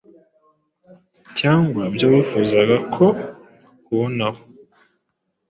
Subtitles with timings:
[1.39, 3.05] Cyangwa ibyo wifuzaga ko
[3.71, 4.41] akubonaho